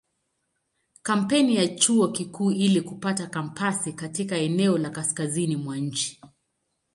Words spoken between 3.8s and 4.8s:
katika eneo